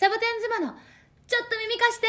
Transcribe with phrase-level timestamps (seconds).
[0.00, 0.68] サボテン妻の
[1.26, 2.06] ちょっと耳貸して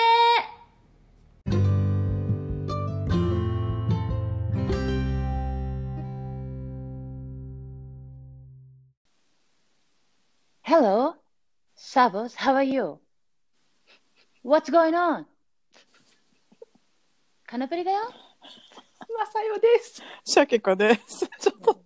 [10.61, 11.15] 「Hello,
[11.75, 12.99] Savos, how are you?
[14.43, 15.25] What's going on?
[17.47, 18.01] カナプリだよ
[19.17, 20.03] まさよです。
[20.25, 21.27] シャケコです。
[21.39, 21.83] ちょっと、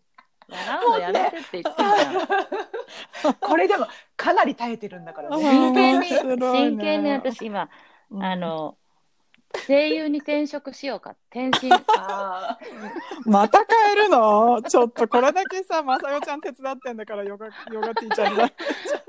[0.54, 5.44] 笑うのやめてって言ってんじゃん これでもかなり耐えてるんだからね。
[5.44, 7.70] 真剣に、真剣に私今、
[8.12, 8.78] うんあの、
[9.68, 11.16] 声優に転職しようか。
[11.32, 11.72] 転身。
[11.98, 12.58] あ
[13.26, 14.62] また変えるの？
[14.64, 18.54] ちょっとこれだけさ、まさよちゃん手伝ってんだからヨガ、ヨガティーチャーになる。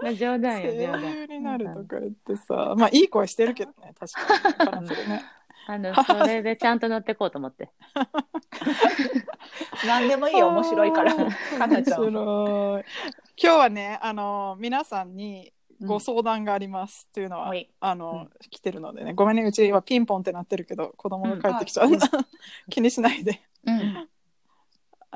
[0.02, 1.02] ま あ冗談よ、声冗談。
[1.12, 4.88] 優になるとか言ってさ、まあいい声してるけどね、確かに。
[4.88, 5.24] ね。
[5.66, 7.70] あの、それでちゃんと乗ってこうと思って。
[7.94, 11.14] ー 何でもいいよ面白いから。
[11.14, 12.00] かなちゃん。
[12.02, 12.84] 面白い。
[13.42, 21.88] 今日はね、あの、皆さんにご相談がありますっていうのは、はいあの、来てるのでね、ごめんね、うちはピンポンってなってるけど、子供が帰ってきちゃう。
[21.88, 21.98] うん
[22.70, 23.42] 気にしないで。
[23.66, 23.73] うん。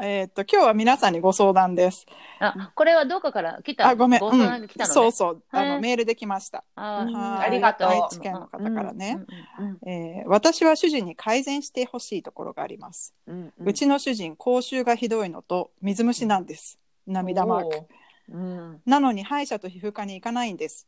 [0.01, 2.07] えーっと、今日は皆さんにご相談です。
[2.39, 3.89] あ、これはどこから来た？
[3.89, 4.21] あ、ごめん。
[4.21, 4.95] ご相談が来たのね。
[4.95, 5.43] そうそう。
[5.51, 6.65] あの、はいメールできました。
[6.75, 9.19] あありがとう愛知県の方からね。
[9.59, 13.15] うんうんえー私は主人に改善してほしいところがあります。
[13.27, 16.79] うんうちの主人、口臭がひどいのと水虫なんです。
[17.07, 17.87] 涙マーク。
[18.31, 20.87] うんなのに歯医者と皮膚科に行かないんです。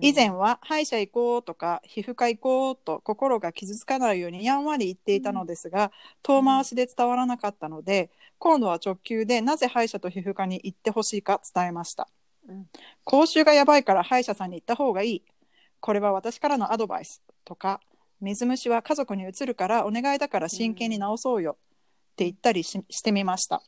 [0.00, 12.08] 以前は歯医者行こうとか皮膚科行こうと心が傷つかないようにやんわり言っていたのですが、遠回しで伝わらなかったので今度は直球でなぜ歯医者と皮膚科に行ってほしいか伝えました、
[12.48, 12.66] うん。
[13.04, 15.22] 口臭がやばいから歯医者さんに行った方がいい。
[15.80, 17.80] これは私からのアドバイスとか
[18.20, 21.56] 水虫は家族にうつるからお願いだから真剣に治そうよ
[22.12, 23.62] って言ったりししてみました。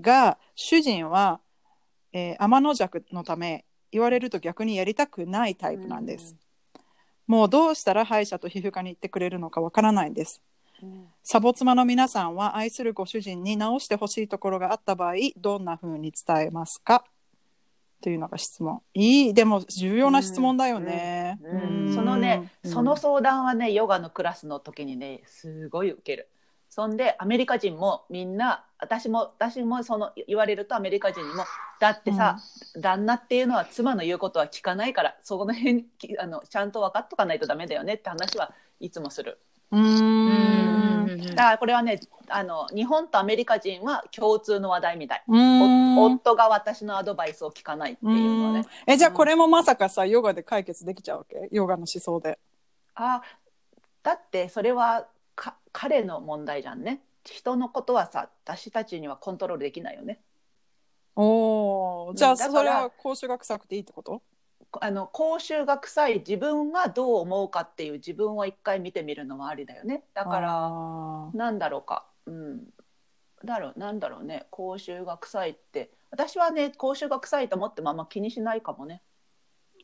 [0.00, 1.40] が主人は、
[2.12, 6.36] えー天の弱のため言われると逆にやりたくないタイプなんです、
[7.26, 10.42] もうどうしたら歯医者と皮膚科に行ってくれるのかわからないんです。
[10.82, 11.06] うん。
[11.22, 17.04] サボ妻の皆さんは愛するご主人に直してほしいところがあった場合どんな風に伝えますか？
[18.02, 18.82] というのが質問。
[18.92, 19.34] いい。
[19.34, 21.86] でも重要な質問だよね、うん。
[21.86, 21.94] うん。
[21.94, 22.70] そのね、うん。
[22.70, 26.28] その相談はねヨガのクラスの時にねすごい受ける。
[26.76, 31.42] そんでアメリカ人もみんな私も私もその言われるとアメリカ人にも
[31.80, 32.36] だってさ、
[32.78, 39.38] 旦那っていうのは妻の言うことは聞かないからそこの辺きあのちゃんと分かっとかないとダメだよねって話はいつもする。
[39.70, 41.06] うん。
[41.06, 41.98] んだからこれはね
[42.28, 45.24] あの日本とアメリカ人は共通の話題みたい。
[45.26, 48.66] 夫が私のアドバイスを聞かないっていうのはね。
[48.86, 51.48] えじゃあこれもまさかさヨガで解決できちゃうわけ？
[51.52, 52.38] ヨガの思想で。
[52.96, 53.22] あ
[54.02, 55.06] だってそれはか
[55.78, 57.02] 彼の問題じゃんね。
[57.22, 60.20] 人のことはさ私たちにはコントロールできないよね。
[61.16, 62.14] おー。
[62.14, 64.22] じゃあそれは口臭が臭くていいってこと？
[64.80, 70.04] あの口臭が臭い自分がどう思うかっていう自分を一回見てみるのはありだよね。
[70.14, 72.06] だからなんだろうか。
[72.24, 72.62] うん。
[73.44, 74.46] だろうなんだろうね。
[74.50, 75.90] 口臭が臭いって。
[76.10, 79.02] 私はね口臭が臭いと思ってもあんま気にしないかもね、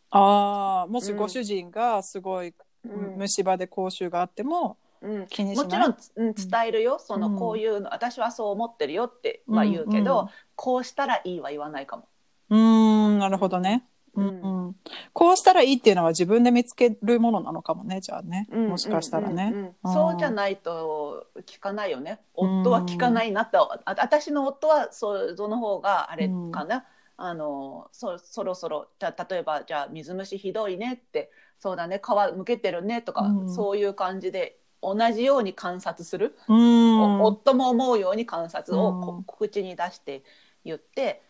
[0.08, 0.90] あー。
[0.90, 1.18] もしうん。
[1.18, 2.54] ご主人がすごい
[2.84, 3.16] うん。
[3.18, 5.64] 虫歯で口臭があってもうん、気にしない？
[5.64, 10.30] もちろん、うん、伝えるよ、そのうんこういうの私はそう思ってるよっては言うけど、うんうん。
[10.54, 12.08] こうしたらいいは言わないかも。
[12.50, 14.76] うーんなるほどね、ううんんうん、
[15.12, 19.58] こうしたらいいっていうのは自分で見つけるものなのかもねじゃあね、もしかしたらね、うん。
[19.58, 22.20] うんうんそうじゃないと聞かないよね。
[22.34, 26.84] 夫は聞かないなと、あ私の夫はそその方があれかな、
[27.16, 31.30] あのそそろそろじゃあ例えばじゃあ水虫ひどいねって。
[31.58, 32.02] そうだね。
[32.04, 33.48] 皮むけてるねとか、うん。
[33.48, 40.22] そういう感じで同じように観察する、夫も思うように観察を口に出して
[40.64, 41.22] 言って。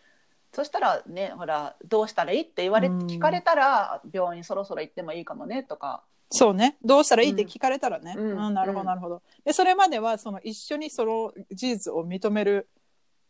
[0.51, 2.97] そしたらねほらどうしたらいいって言われ、うん。
[3.07, 6.03] 聞かれたら病院そろそろ行ってもいいかもねとか。
[6.29, 6.77] そうね。
[6.83, 8.47] どうしたらいいって聞かれたらね、うん。
[8.47, 8.85] うんなるほうん。
[8.85, 9.21] どなるほど。
[9.45, 12.69] でそれまではその一緒にその事実を認める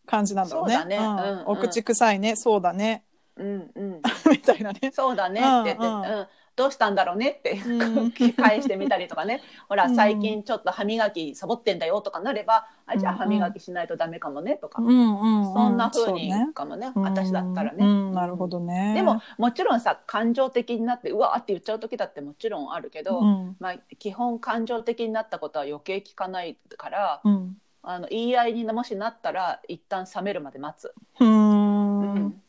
[0.06, 0.76] 感じなんだろうね。
[0.76, 0.98] そうだね。
[0.98, 1.00] ん。
[1.00, 1.48] うんうん。
[1.48, 2.36] お口臭いね。
[2.36, 3.06] そうだね。
[3.38, 4.02] うんうん。
[4.30, 4.92] みたいなね。
[4.94, 5.64] そうだねって。
[5.64, 6.02] 言って、うん。
[6.02, 8.12] うんうんどうしたんだろうねってうん。
[8.12, 9.42] 返してみたりとかね。
[9.68, 9.96] ほらうん。
[9.96, 15.54] 最近ちょっと歯磨きサボってんだよとかなればあじゃあうん歯磨きしないとダメかもねとか、うんうんうん。
[15.54, 16.92] そんな風にかもね。
[16.96, 17.86] うん私だったらね。
[17.86, 18.94] うんなるほどね。
[18.94, 23.56] でももちろんさ感情的になってうわーって言っちゃう時だってもちろんあるけど、うん。
[23.60, 27.58] まあ、基本感情的になったことは余計聞かないからうん。
[27.86, 30.94] あの言い合いにもしなったら一旦冷めるまで待つ。
[31.20, 31.53] うーん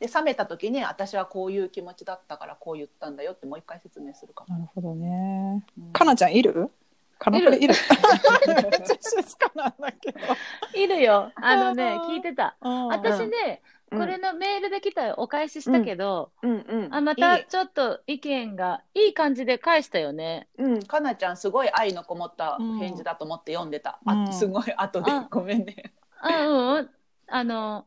[0.00, 4.54] で冷めた時に私はこういう気持ちだったからこう言ったんだよってもう一回説明するかも。
[4.54, 5.64] なるほどね。
[5.78, 5.92] うん。
[5.92, 6.70] かなちゃんいる？
[7.18, 7.74] かなこれいる。
[10.74, 11.32] いるよ。
[11.36, 12.56] あのね、聞いてた。
[12.60, 12.88] うん。
[12.88, 13.98] 私ね、うん。
[13.98, 16.50] これのメールで来たお返ししたけど、うん。
[16.68, 16.94] うん。
[16.94, 20.48] あまたちょっと意見がいい感じで返したよね。
[20.58, 24.00] うん、かなちゃんすごい愛のこもった返事だと思って読んでた。
[24.04, 24.28] うん。
[24.28, 25.10] あすごい後で。
[25.12, 25.26] あ。
[25.30, 25.92] ごめんね。
[26.20, 26.76] あうん。
[26.78, 26.90] うん。
[27.28, 27.86] あの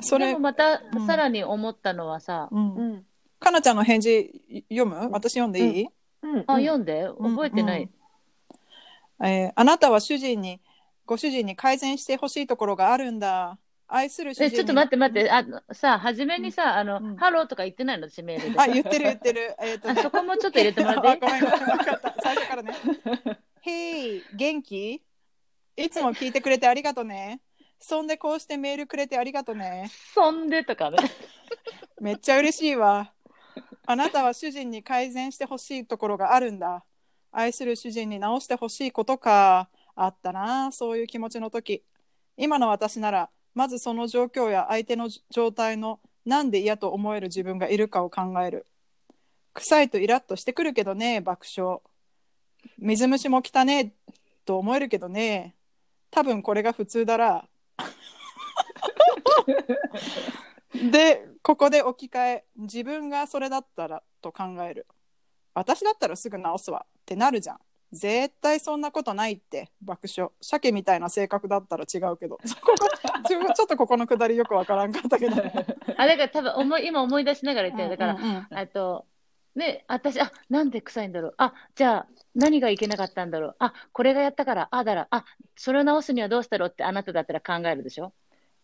[0.00, 1.06] それでも、またうん。
[1.06, 2.74] さらに思ったのはさ、うん。
[2.74, 3.06] うん。
[3.38, 5.08] かなちゃんの返事読む？
[5.10, 5.86] 私読んでいい、
[6.22, 7.04] うん、あ読んで。
[7.18, 7.88] うん覚えてない。
[9.22, 10.60] えーあなたは主人に
[11.06, 13.58] ご主人に改善してほしいところがあるんだ。
[13.88, 14.48] 愛する主人に。
[14.48, 15.30] えちょっと待って待って。
[15.30, 17.16] あのさ初めにさあの、うん。
[17.16, 18.08] ハローとか言ってないの？
[18.08, 18.60] 私メールで。
[18.60, 19.56] あ言ってる言ってる。
[19.60, 21.32] えっ、とあねそこもちょっと入れてもらっていい？
[21.32, 21.78] あごめんごめん。
[21.78, 22.14] 分かった。
[22.22, 22.74] 最初からね
[23.64, 25.02] Hey 元気？
[25.76, 27.40] いつも聞いてくれてありがとね
[27.80, 29.90] そんでこうしてメールくれてありがとね。
[30.14, 30.98] そんでとかね。
[32.00, 33.12] めっちゃ嬉しいわ。
[33.86, 36.84] あなたは主人に改善してほしいところがあるんだ。
[37.32, 40.70] 愛する主人に直してほしいことかあったな。
[40.72, 41.82] そういう気持ちの時。
[42.36, 48.66] 今の私ならまずその状況や相手の状態のなんで嫌と思える自分がいるかを考える。
[49.54, 51.80] 臭いとイラッとしてくるけどね爆笑。
[52.78, 53.94] 水虫も来たね
[54.44, 55.54] と思えるけどね。
[56.10, 57.48] 多分これが普通だら
[60.90, 64.86] でここで置き換え自分がそれだったらと考える。
[65.54, 67.58] 私だったらすぐ直すわってなるじゃん。
[67.92, 70.30] 絶対そんなことないって爆笑。
[70.40, 72.38] 鮭みたいな性格だったら違うけど。
[72.44, 75.36] そこがちょっとここのくだりよくわからんかったけど。
[75.36, 77.90] あだから多分思い今思い出しながら言ってる。
[77.90, 78.36] だから、うんうん。
[78.36, 79.06] うんあと
[79.56, 81.34] ね私あなんで臭いんだろう。
[81.38, 82.06] あじゃあ
[82.36, 83.56] 何がいけなかったんだろう。
[83.58, 85.24] あこれがやったからあだらあ
[85.56, 88.12] それを直すにはどうしたろうってあなただったら考えるでしょ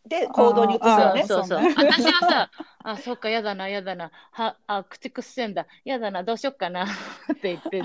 [0.06, 1.24] で行動に移すよね。
[1.26, 1.60] そうそうそう。
[1.62, 2.50] ね私はさ
[2.84, 4.10] あそっかやだなやだな。
[4.32, 5.66] はあ口くっせんだ。
[5.84, 6.84] やだなどうしよっかな
[7.32, 7.82] って言って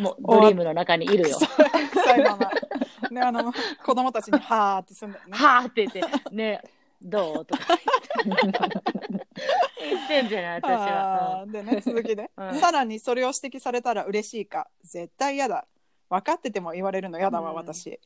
[0.00, 1.36] もうドリームの中にいるよ。
[1.92, 2.50] 臭いまま。
[3.10, 3.52] ねあの
[3.84, 5.36] 子供たちに「はーってすんだよね。
[5.36, 6.62] はあって言ってね
[7.02, 7.44] どう？
[7.44, 7.64] とか。
[8.24, 8.58] 言って
[9.80, 12.54] 言ってんじゃない私は、でね続きで、 うん。
[12.58, 14.68] さらにそれを指摘されたら嬉しいか。
[14.82, 15.66] 絶対嫌だ。
[16.08, 17.56] 分かってても言われるの嫌だわ、うん。
[17.56, 18.00] 私。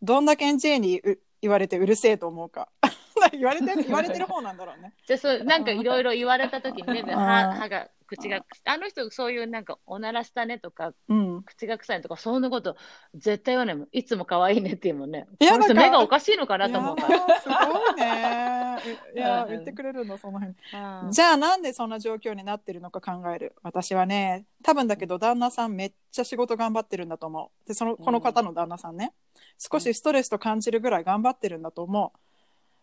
[0.00, 2.68] どんだけ J にう言われてうるせえと思うか。
[3.32, 4.94] 言われて言われてる方なんだろうね。
[5.06, 7.16] じゃあそうなんかいろいろ言われた時にねん。
[7.16, 11.42] 歯歯が口があの人そういうなんかおならしたねとかうん。
[11.42, 12.76] 口が臭いとかそんなこと
[13.14, 13.88] 絶対言わないもん。
[13.92, 15.26] いつも可愛いねって言うもんね。
[15.40, 16.96] いや目がおかしいのかなと思う。
[16.96, 18.78] からすごいね。
[19.14, 20.56] いや うん言ってくれるのその辺。
[21.04, 21.10] うん。
[21.12, 23.54] じゃあなんでそんな状況になってるのか考える？
[23.62, 27.68] 私はね多分だけど旦那さんめっちゃ仕事頑張ってるんだと思う。
[27.68, 29.12] でそのこの方の旦那さんね
[29.58, 32.18] 少しストレスと感じるぐらい頑張ってるんだと思う。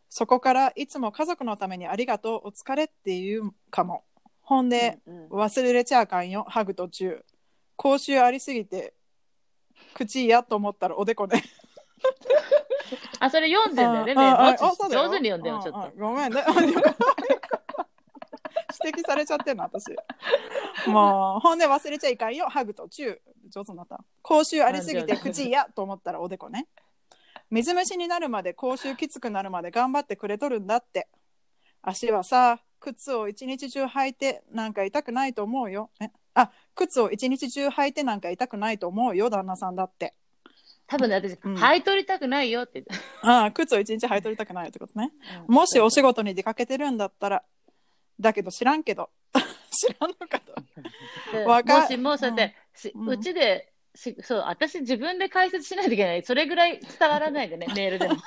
[0.09, 4.03] そこからいつも家族のためにありがとうお疲れっていうかも。
[4.41, 5.29] ほんで、うんうん。
[5.29, 6.45] 忘れちゃあかんよ。
[6.47, 7.23] ハグ途中。
[7.77, 8.93] 口臭ありすぎて
[9.93, 11.41] 口嫌と思ったらおでこで。
[13.19, 15.91] あそれ読んでんだよね上手に読んでよちょっと。
[15.97, 16.43] ごめんね。
[18.83, 19.85] 指摘されちゃってんの私
[20.87, 22.47] もうほんで忘れちゃいかんよ。
[22.49, 23.17] ハグとチュー。
[23.51, 24.03] 上手になった。
[24.21, 26.67] 口臭ありすぎて口嫌と思ったらおでこね。
[27.49, 31.07] 水虫になるまで口臭きつくなるまで頑張ってくれとるんだって。
[31.81, 35.89] 足はさ靴を一日中履いてなんか痛くないと思うよ。
[35.99, 36.09] え？
[36.35, 40.13] あ靴を一日中履いてなんか痛くないと思うよ旦那さんだって。
[40.87, 41.55] 多分ね私、うん。
[41.55, 42.93] 履い取りたくないよって言って。
[43.21, 45.11] ああ靴を一日履いとりたくないってことね。
[45.47, 45.55] うん。
[45.55, 47.43] もしお仕事に出かけてるんだったら、
[48.19, 49.09] だけど知らんけど、
[49.69, 50.53] 知らんのかと。
[51.31, 53.09] でわかもしもそうやって、しうん。
[53.09, 56.23] うちでしそう私自分で解説しないといけない。
[56.23, 58.15] それぐらい伝わらないでね メールでも。
[58.15, 58.21] そ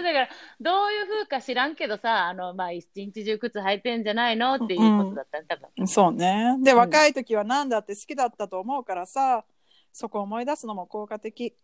[0.00, 0.28] うだから
[0.60, 4.54] どういう風か知らんけどさあのまあ一日中靴履いてんじゃないの？
[4.54, 5.86] っていうことだったね多分。
[5.86, 6.56] そうね。
[6.62, 6.78] で、うん。
[6.78, 9.44] 若い時は何だって好きだったと思うからさ、
[9.92, 11.56] そこを思い出すのも効果的。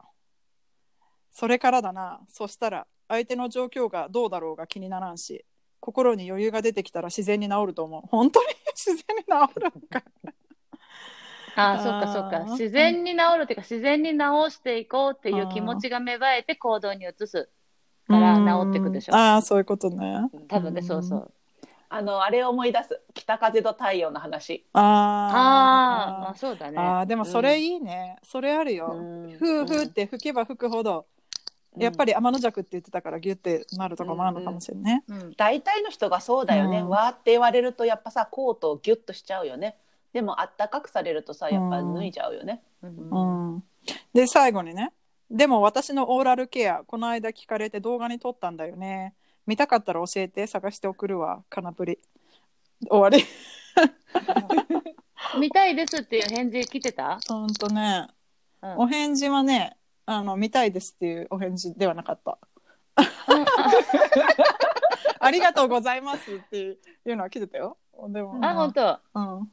[1.31, 2.21] それからだな。
[2.29, 5.45] そしたら、相手の状況がどうだろうが気にならんし、
[5.83, 8.03] 心に余裕が出てきたら自然に治ると思う。
[8.09, 10.05] 本当に 自然に治るのか。
[11.57, 14.17] ああそっかそっあーか自然に治るっていうか自然に治
[14.55, 17.51] していこうっていう気持ちが芽生えて行動に移す
[18.09, 20.31] から治っていくでしょうんああ、そういうことね。
[20.49, 21.33] 多分ねそうそう
[21.91, 24.65] あのあれを思い出す北風と太陽の話。
[24.73, 28.17] ああーああそうだねああ、でもそれいいね。
[28.23, 28.93] それあるよ。
[28.95, 31.07] うんふうふうって吹けば吹くほど、
[31.77, 35.05] やっぱり天の弱って言ってたからギュってなるとこもあるのかもしれんね。
[35.09, 36.89] うん大体の人がそうだよね、うん。
[36.89, 39.77] わーって言われるとやっぱさコートをギュッとしちゃうよね。
[40.13, 43.65] でもあったかくされるとさやっぱ脱いじゃうよね、うんうん、
[44.13, 44.93] で最後にね
[45.31, 49.15] でも私のオーラルケアこの間聞かれて動画に撮ったんだよね。
[49.47, 51.99] 見たかったら教えて探して送るわカナプリ。
[52.89, 53.25] 終わり。
[55.41, 58.09] 見たいですっていう返事来てた、ほんとね。
[58.61, 58.79] うん。
[58.81, 62.39] お返事はねあの見たいですっていうお返事ではなかった
[65.21, 67.77] ありがとうございますっていうのは来てたよ。
[68.09, 68.99] でも、あ、本当。
[69.15, 69.53] うん。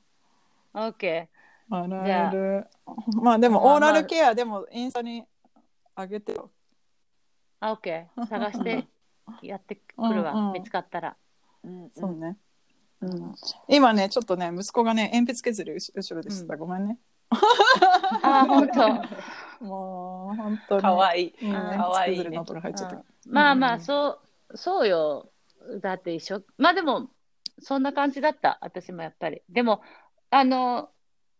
[0.73, 1.29] オッケ
[1.69, 2.67] あじゃある
[3.21, 5.23] まあでも、まあオーラルケアでもインスタに
[5.95, 6.49] あげてよ。
[7.61, 7.67] ー。
[7.67, 8.27] あ、オッケー。
[8.27, 8.87] 探して
[9.43, 10.31] やってくるわ。
[10.31, 11.15] うんうん見つかったら。
[11.63, 12.37] うんそうね。
[13.01, 13.35] うん、
[13.67, 16.57] 今ね、ちょっとね、息子がね、鉛筆削り後後ろでした。
[16.57, 16.97] ごめんね。
[18.23, 19.01] あ、本当。
[19.61, 20.81] もう、本当に。
[20.81, 21.31] かわいい。
[21.31, 23.03] かわいいね筆削りの音が入っちゃった。
[23.27, 25.29] まあまあ、そう、そうよ。
[25.81, 26.41] だって一緒。
[26.57, 27.09] まあでも、
[27.61, 28.57] そんな感じだった。
[28.61, 29.41] 私もやっぱり。
[29.49, 29.81] でも、
[30.29, 30.89] あの、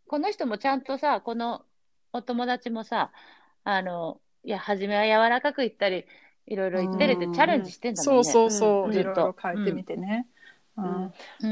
[0.08, 1.64] この人もちゃんとさ、この
[2.14, 3.12] お友達もさ、
[3.64, 6.06] あの、いや、初めは柔らかく言ったり、
[6.48, 8.24] いろいろ言ってるってうんチャレンジしてんだもんね。
[8.24, 10.28] そうそうそう、うんいろいろ変えてみてね。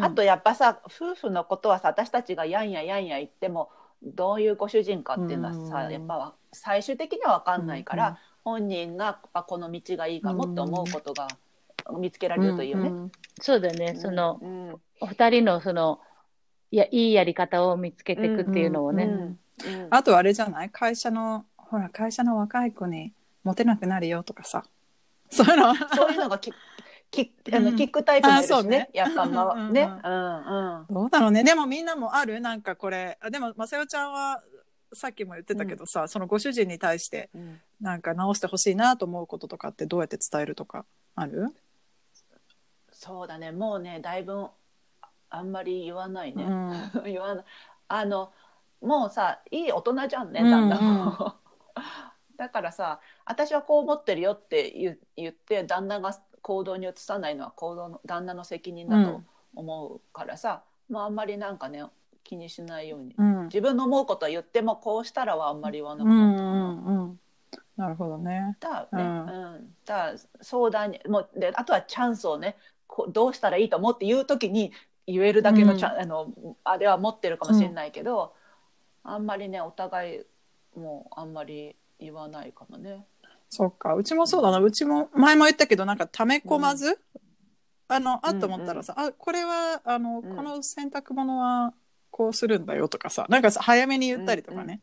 [0.02, 3.70] あとやっぱさ夫婦のことはさ私たちがやんややんや言っても
[4.04, 8.16] どういうご主人かっていうのはさ、うんやっぱわ最終的には分かんないから、うん
[8.48, 11.28] 本人があこの道がいいかもって思うことが
[12.00, 12.88] 見つけられるといいよね。
[12.88, 13.12] うん
[13.42, 13.96] そうだよね。
[13.96, 16.00] その、うんお二人のその、
[16.72, 19.04] いや、いいやり方を見つけていくっていうのをね。
[19.04, 19.38] うんうん
[19.90, 20.70] あとあれじゃない？
[20.70, 23.12] 会社の、ほら、会社の若い子に
[23.44, 24.64] モテなくなるよとかさ。
[25.30, 25.76] そういうの。
[25.76, 26.54] そういうのがき
[27.10, 28.56] きあのうん聞くタイプもいるしね。
[28.56, 28.90] あそうね。
[28.94, 29.90] やっぱまあね。
[30.04, 30.86] うんうん。
[30.90, 31.44] どうだろうね。
[31.44, 32.40] でもみんなもある？
[32.42, 33.18] なんかこれ。
[33.22, 34.44] あでも、まさよちゃんは、
[34.94, 37.62] さっきも言ってたけどさ、そのご主人に対して、うん。
[37.82, 40.86] なんか直してほしいなと思うこととかってどうやって伝えるとか
[41.16, 41.54] ある、
[42.92, 43.52] そうだね。
[43.52, 44.48] もうねだいぶ
[45.30, 46.44] あんまり言わないね。
[46.44, 46.92] うん。
[47.06, 47.46] 言わない。
[47.88, 48.32] あの
[48.82, 51.36] もうさいい大人じゃんねうん旦那も、
[52.38, 56.12] だからさ私はこう思ってるよって言言って旦那が
[56.48, 59.22] 行動に移さないのは行動の旦那の責任だと
[59.54, 61.84] 思うからさ、まあ、あんまりなんかね
[62.24, 63.44] 気にしないように、うん。
[63.48, 66.38] 自分の思うことは言ってもこうしたらはあんまり言わなくうなった。
[66.38, 66.52] かな。
[66.52, 67.20] んうんうん。
[67.76, 68.56] なるほどね。
[68.62, 69.04] だね、ううん。
[69.56, 72.56] ん、だ相談にもうであとはチャンスをね
[72.88, 74.72] こうどうしたらいいと思って言う時に
[75.06, 76.32] 言えるだけのチャン、あの
[76.64, 78.34] あれは持ってるかもしれないけど、
[79.04, 83.06] あんまりねお互いもうあんまり言わないかもね。
[83.50, 83.96] そっか。
[83.96, 84.60] うちもそうだな。
[84.60, 87.00] うちも前も言ったけど、なんか溜め込まず、
[87.88, 91.74] あの、あっと思ったらさ、あ、これは、あの、うんこの洗濯物は
[92.12, 94.82] こうするんだよとかさ、なんかさ早めに言ったりとかね。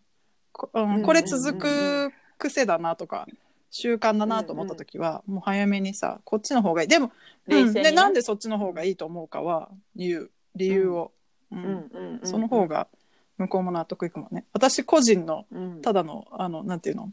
[0.52, 3.26] こうんうんこれ続く癖だなとか、
[3.70, 6.88] 習慣だなと思った時は、もう早めにさ、こっちの方がいい。
[6.88, 7.12] でも、
[7.48, 10.30] うん、で、なんでそっちの方がいいと思うかは言う。
[10.54, 11.12] 理由を。
[11.50, 12.88] うんうんうんうんその方が
[13.36, 14.46] 向こうも納得いくもんね。
[14.52, 17.12] 私個人のうんただの、あの、なんていうの？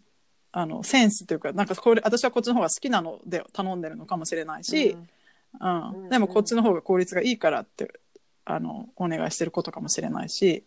[0.51, 5.89] あの、センスというか、なんかこれ、私はこっちの方が好きなので頼んでるのかもしれないし、うん。
[5.93, 8.00] うんでもこっちの方が効率がいいからって、
[8.46, 10.63] あの、お願いしてることかもしれないし、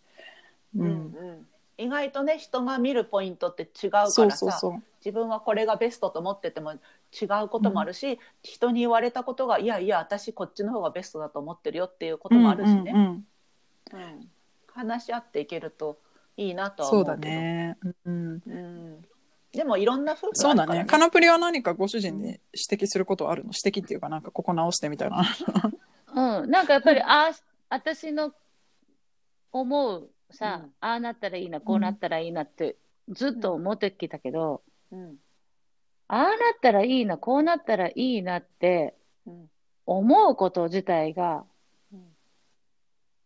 [0.75, 0.83] う。
[0.83, 0.93] うんんう
[1.41, 4.83] ん意外とね人が見るポイントって違うからさそうそうそう。
[5.03, 13.25] 自分はこれがベストと思ってても違うこともあるし、人に言われたことがいやいや私こっちの方がベストだと思ってるよっていうこともあるしね、うんうんうんうん
[14.75, 15.97] 話し合っていけると
[16.35, 17.77] いいなとはそう思うけどだね。
[18.05, 18.41] うん。
[18.45, 19.05] うん、
[19.55, 20.85] でもいろんな夫婦そうだね。
[20.85, 23.51] カナプリは何かご主人に指摘することはあるの？
[23.55, 25.23] 指摘っていうか、なんかここ直してみたいな。
[26.13, 27.31] うん、なんかやっぱり、ああ、
[27.69, 28.33] 私の
[29.51, 30.71] 思うさ、うん。
[30.81, 32.75] ああなったらいいな、こうなったらいいなって
[33.09, 35.15] ずっと思ってきたけど、うん。
[36.07, 38.95] ああなったらいいな、こうなったらいいなって
[39.25, 39.49] うん。
[39.85, 41.43] 思うこと自体が
[41.93, 41.95] う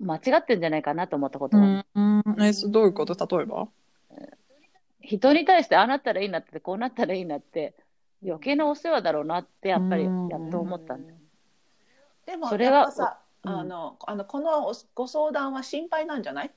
[0.04, 0.08] ん。
[0.08, 2.24] 間違ってんじゃないかなと思ったことが、うん。
[2.26, 2.44] うん。
[2.44, 3.38] え、そどういうこと？
[3.38, 3.68] 例えば？
[5.18, 7.74] 人に対してああなったらいいなって、こうなったらいいなって
[8.24, 10.28] 余計なお世話だろうなってやっぱりうん。
[10.28, 11.18] やっと思ったんだよ。
[12.26, 13.52] でもそれはさ、うん。
[13.52, 16.52] あのあのこのご相談は心配なんじゃない、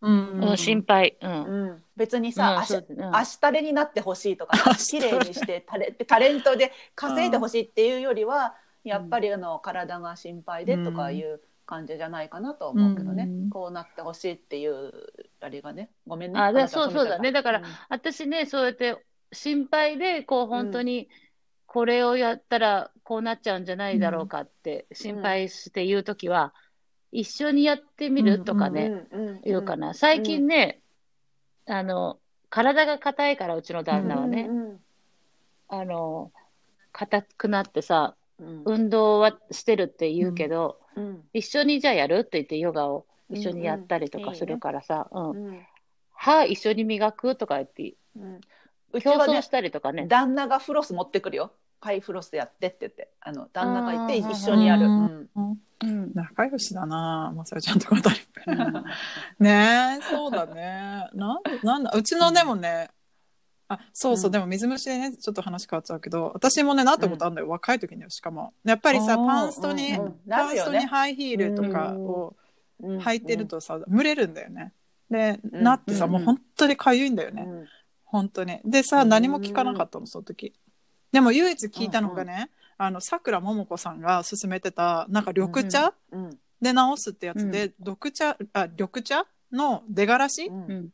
[0.00, 0.40] うん。
[0.50, 1.16] うん、心配。
[1.20, 1.82] うん。
[1.96, 3.16] 別にさ、うん足そううん。
[3.16, 11.40] 足垂れになってほしいとか 綺麗にしてタレタレントで稼いでほしいっていうよりは、やっぱりあの体が心配でとかいう
[11.72, 13.50] 感じじゃないかなと思うけどね、うん。
[13.50, 14.92] こうなってほしいっていう
[15.40, 15.88] あれがね。
[16.06, 16.38] ごめんね。
[16.38, 17.32] あでなたが止めちゃったそうそうだね。
[17.32, 19.02] だから私ね、そうやって
[19.32, 21.08] 心配で、こう、本当に、
[21.66, 26.52] これをやったらこうなっちゃうんじゃないだろうかって心配して言うときは、
[27.10, 28.74] 一緒にやってみるとかうん。
[28.74, 29.28] ね、うん。
[29.28, 29.40] うん。
[29.42, 29.94] 言うかな。
[29.94, 30.82] 最近ね、
[31.66, 32.18] あの、
[32.50, 34.80] 体が硬いから、うちの旦那はね、うん。
[35.68, 36.32] あの、
[36.92, 41.22] 硬くなってさ、うん運動はしてるって言うけど、うん。
[41.32, 42.20] 一緒にじゃあやる？
[42.20, 45.30] って言ってヨガを一緒にやったりとかするからさ、うん。
[45.30, 45.66] うん。
[46.12, 48.40] 歯一緒に磨くとか言って、うん。
[49.00, 50.06] 競はね争したりとかね。
[50.06, 51.52] 旦那がフロス持ってくるよ。
[51.80, 53.10] はいフロスやってって言って。
[53.20, 55.04] あの旦那がいて一緒にやる、ううん。
[55.04, 55.28] ん
[55.82, 56.12] うん。
[56.14, 58.20] 仲良しだなまさよちゃんとこあたり。
[58.46, 58.84] う ん
[59.40, 61.08] ねえ、そうだね。
[61.14, 62.90] なん、なんだ、うちのでもね、
[63.74, 64.32] あそうそう、うん。
[64.32, 68.52] でも水虫でねちょっと話変わっちゃうけど私もねなったことあるんだよ、若い時にはしかも。
[68.64, 70.20] やっぱりさパンストに、うんうん。
[70.26, 72.34] なパンストにハイヒールとかを
[72.82, 72.98] うん。
[72.98, 74.72] 履いてるとさ、蒸れるんだよね。
[75.08, 75.62] で、うん。
[75.62, 77.66] なってさ、うんもう本当にかゆいんだよね、うん。
[78.04, 78.58] 本当に。
[78.64, 79.08] でさ、うん。
[79.08, 80.52] 何も聞かなかったのその時。
[81.12, 90.88] でも唯一聞いたのがね、あのさくらももこさんが勧めてたなんか緑茶うんで治すってやつで、緑茶あ緑茶の出がらし、うんうん。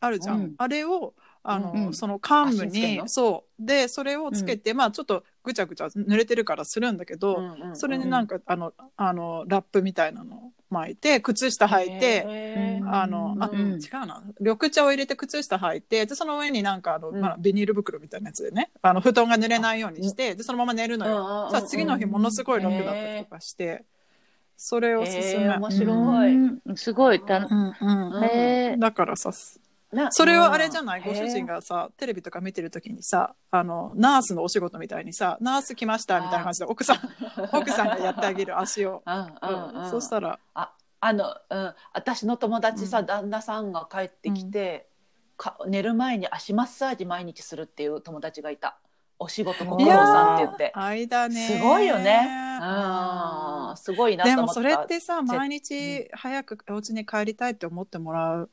[0.00, 0.54] あるじゃん、うん。
[0.58, 1.14] あれを
[1.46, 3.64] あの、うんその患部にそう。
[3.64, 14.22] でそれをつけて、まあちょっとぐちゃぐちゃ濡れてるからするんだけど、うんうんそれになんか、あのあのラップみたいなのを巻いて靴下履いて、あのあ、うん違うな。
[14.40, 17.20] 緑茶を入れて靴下履いてでその上になんかあの、うん。
[17.20, 23.84] まあ、ビニール袋みたいなやつでねあの布団が濡れないようにしてでそのまま寝るのよ、うんうんうんさあ次の日ものすごい楽だったりとかして、
[24.56, 25.58] それをおすすめ、へー。
[25.58, 26.36] 面白い。
[26.36, 26.76] うん。
[26.76, 27.20] すごい。
[27.20, 27.74] たうん
[28.72, 29.30] うんだからさ
[29.94, 31.06] なそれはあれじゃない、うん。
[31.06, 36.98] ご主人がさテレビとか見てる時にさあのナースのお仕事みたいにさナース来ましたみたいな感じで奥さん
[37.52, 39.90] 奥さんがやってあげる足を、 うんうんうん。
[39.90, 40.38] そしたら。
[40.54, 43.06] ああの、うん、私の友達さ、うん。
[43.06, 44.88] 旦那さんが帰ってきて、
[45.36, 48.78] か寝る前に足マッサージ毎日するっていう友達がいた。
[49.18, 50.72] お仕事ご苦労さんって言って。
[50.74, 52.28] 間ねすごいよね。
[52.60, 53.76] うん。
[53.76, 54.60] すごいなと思った。
[54.60, 58.50] でもそれってさぜ毎日早くお家に帰りたいって思ってもらう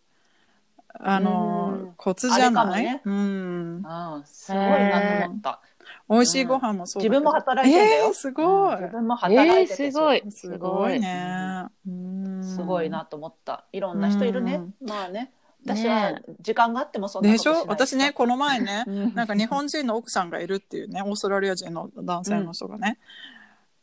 [0.99, 1.93] あの、うん。
[1.97, 3.01] コツじゃない、ね。
[3.05, 3.83] うん、うん、
[4.25, 5.61] すごいなと思った。
[6.09, 8.05] 美味しいご飯もそうだけど、自分も働いてんだよ。
[8.07, 10.23] えーすごい、自分もえ働いてて、ーすごい。
[10.29, 12.43] すごいね、うん。
[12.43, 13.65] すごいなと思った。
[13.71, 14.87] いろんな人いるね、うん。
[14.87, 15.31] まあね。
[15.63, 17.65] 私はね時間があってもそんなこでしょ？
[17.67, 19.13] 私ねこの前ねうん。
[19.13, 22.97] なんか日本人の奥さんがいるっていうねオーストラリア人の男性の人がね、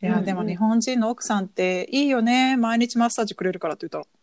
[0.02, 2.56] いやうんでも日本人の奥さんっていいよね。
[2.56, 4.17] 毎日マッサージくれるからって言ったの。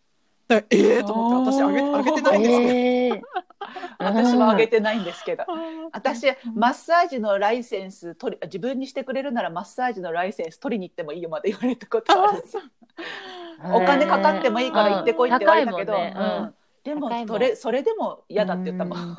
[0.48, 2.72] でええー、と思って私あげあげてないんですけど。
[2.74, 3.22] えー。
[3.98, 5.42] 私はあげてないんですけど。
[5.42, 5.46] あ
[5.92, 12.42] 私マッサージのライセンス取り自分にしてくれるならマッサージのライセンス取りに行ってもいいよまで言われたことある
[13.74, 15.94] お金かかってもいいから行ってこいって言われたけど、
[16.84, 19.16] でもそれそれでも嫌だって言ったもん。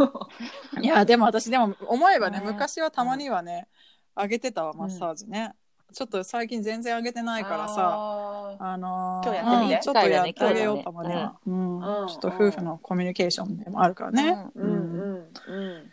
[0.82, 2.46] いやでも私でも思えばね ね。
[2.46, 3.68] 昔はたまにはね
[4.16, 5.54] あげてたわマッサージね、
[5.94, 9.76] ちょっと最近全然あげてないからささあのー今日やってみて。
[9.76, 11.78] うんちょっとやってあげようたまには、うん。
[11.78, 12.08] うん。
[12.08, 15.92] ちょっと夫婦のコミュニケーションでもあるからね、うんうんうんうん。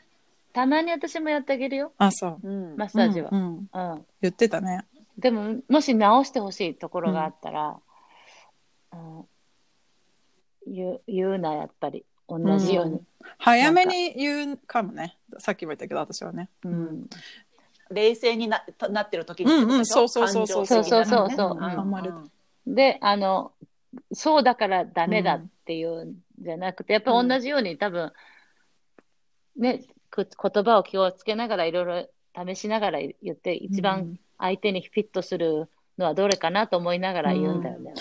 [0.53, 1.93] たまに私もやってあげるよ。
[1.99, 2.49] あそう。
[2.49, 2.77] うん。
[2.77, 3.29] マッサージは。
[3.33, 3.69] う、んうん。
[3.73, 4.85] うん言ってたね。
[5.19, 7.77] でももし直してほしいところがあったら、
[8.93, 9.25] うん。
[10.67, 12.05] 言う言うなやっぱり。
[12.27, 13.03] 同じように、
[13.37, 15.19] 早めに言うかもね。
[15.39, 17.11] さっきも言ったけど私はね、ううんん
[17.91, 20.01] 冷静にななってる時にってことでしょ？
[20.01, 20.67] うんうんそうそうそうそう。
[20.67, 22.31] そうそう
[22.67, 23.53] であの
[24.13, 28.13] そうだからダメだっていうんじゃなくて、やっぱり同じように多分
[29.57, 32.09] ねく言葉を気をつけながらいろいろ
[32.55, 35.69] 試しながら言って一番相手にフィットする
[35.99, 37.95] のはどれかなと思いながら言うんだよね。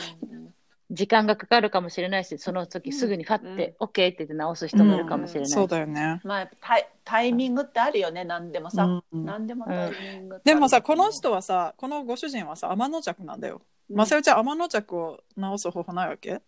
[0.94, 5.50] 時間がかかるかもしれないし、その時すぐにファって、OK って言って直す人もいるかもしれない。
[5.50, 9.26] そうだよね、まあタイタイミングってあるよね何でもさ、うん。
[9.26, 13.62] 何でもタイミングってあるでもさこの人はさこのご主人はさ天の着なんだよ。
[13.90, 16.42] まさよちゃん天の着を直す方法ないわけ？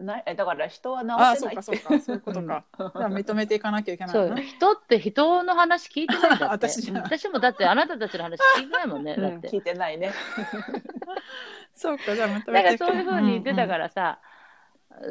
[0.00, 0.22] ない。
[0.26, 1.54] えだから人はあ直せない。
[1.54, 2.04] ってそうかそうか。
[2.04, 6.66] そういうことか、じゃあ認めていかなきゃいけない人って人の話聞いてないんだって。
[6.68, 9.48] 私私もだってあなたたちの話聞いてないもんね、だって。
[9.48, 10.12] うん聞いてないね
[11.80, 14.20] そうかじゃあ認めてだからそういうふうに言ってたからさ、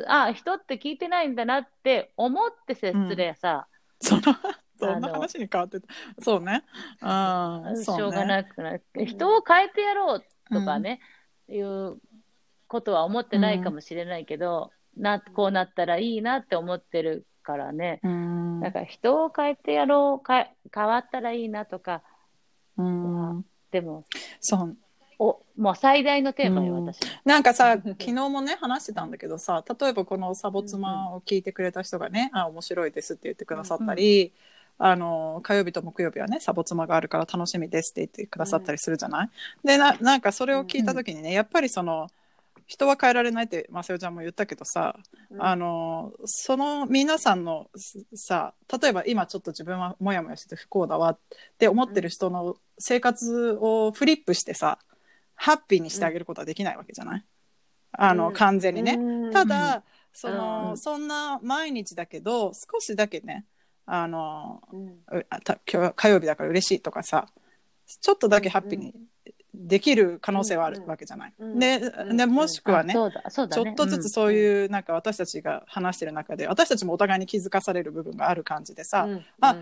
[0.08, 3.68] あ人って聞いてないんだなって思って接すればさ、
[4.00, 4.22] その
[4.80, 5.88] そんな話に変わってた。
[6.20, 6.64] そうね。
[7.02, 8.00] うんそうね。
[8.00, 11.00] しょうがなくなる人を変えてやろうとかね、
[11.50, 11.98] いう
[12.68, 18.60] ことは思ってないかもしれないけど、なこうなったらいいなって思ってるからね、うん。
[18.62, 22.04] だから人を変えてやろうか変わったらいいなとか
[22.78, 23.46] うん。
[23.72, 24.06] でも
[24.40, 24.60] そう。
[24.60, 24.89] お
[25.60, 26.86] もう最大のテーマよ、うん。
[26.86, 27.02] 私。
[27.02, 27.08] の。
[27.26, 34.32] なんかさ昨日もね話してたんだけどさ例えばこの「サボ妻」を聞いてくれた人がね「あ面白いです」って言ってくださったり、
[34.78, 39.30] あの火曜日と木曜日はね「サボ妻」があるから楽しみですって言ってくださったりするじゃない、
[39.64, 42.08] でななんかそれを聞いた時にねやっぱりその
[42.66, 44.96] 人は変えられないってまさよちゃんも言ったけどさ、
[45.32, 45.44] うん。
[45.44, 47.68] あのその皆さんの
[48.14, 51.20] さ例えば今ちょっと自分はモヤモヤしてて不幸だわっ
[51.58, 54.78] て思ってる人の生活をフリップしてさ
[55.42, 57.26] ハッピーにしてあげることはできないわけじゃない、
[57.94, 58.34] あのうん。
[58.34, 58.98] 完全にね。
[59.00, 59.32] うん。
[59.32, 60.78] ただ、その、うん。
[60.78, 63.46] そんな毎日だけど少しだけね
[63.86, 64.88] あのうん。
[65.12, 67.28] うあた今日は火曜日だから嬉しいとかさ
[67.86, 68.94] ちょっとだけハッピーに
[69.54, 71.34] できる可能性はあるうんわけじゃない。
[71.40, 72.94] うんでうんでもしくはね、ね。
[72.94, 79.08] ちょっとずつそういうなんか私たちが話してる中で私たちもお互いに気づかされる部分がある感じでさ、
[79.42, 79.56] あ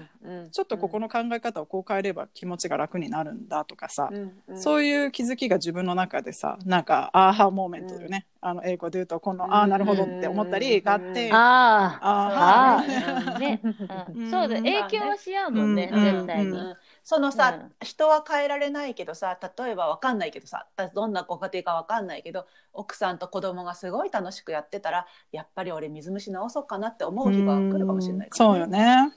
[0.52, 4.10] ちょっとここの考え方をこう変えれば気持ちが楽になるんだとかさ、
[4.56, 11.36] そういいう気づきが自分の中でさなんかアーハーモーメントよね、あの英語で言うとこの、うんああなるほどって思ったりがあって、うん。
[11.36, 12.02] あ
[12.36, 14.18] あ、あーああ、ね、ううん。
[14.20, 16.70] ん、そうだ、影響はし合うもんね、うん絶対に。
[16.70, 17.76] うんそのさ、うん。
[17.82, 28.68] 人は変えられないけどさ例えばわかんないけどさどんなご家庭かわかんないけど奥さんと子供がすごい楽しくやってたらやっぱり俺水虫直そうかなって思う日が来るかもしれない、そうよ。
[28.68, 29.12] ね。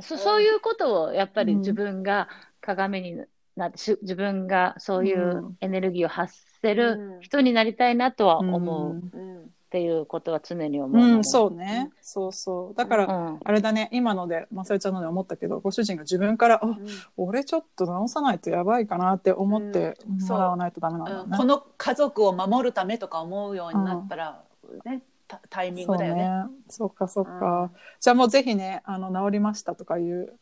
[0.00, 2.28] そそういうことをやっぱりうん自分が
[2.60, 3.24] 鏡に
[3.60, 11.00] なって、し自分がそういううんエネルギーを発せる人になりたいなとは思うっうんていうことは常に思う。
[11.00, 11.24] うん、う。
[11.24, 11.90] そうね。
[12.02, 12.74] そうそう。
[12.74, 16.76] だから、ん、あれだね、今ので、まさえちゃんので思ったけど、ご主人が自分から、あ、
[17.16, 24.42] 俺ちょっと直さないとやばいかなって思ってうんもらわないとダメなんだこの家族を守るためとか思うようになったら、
[24.84, 26.28] ねタタイミングだよね。
[26.68, 26.94] そうね。
[26.96, 27.62] か、そうか。
[27.62, 27.70] うん
[28.00, 30.32] じゃあもうぜひね、あの、治りましたとかいう、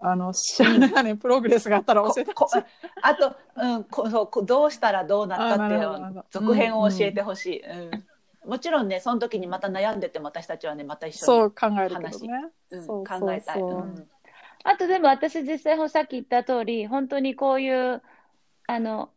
[0.00, 2.64] あの、知らないね、プログレスがあったら教えてほこしい。
[3.02, 5.68] あと、うん、こそうこどうしたらどうなったっ
[6.14, 7.90] て続編を教えてほしい、う
[8.46, 8.50] ん。
[8.50, 12.50] もちろんねその時にまた悩んでても私たちはねまた一緒にそう考えるけどね。
[12.70, 13.62] うん考えたい、
[14.64, 18.02] あとでも私実際さっき言った通り、本当にこういう、
[18.66, 19.10] あの、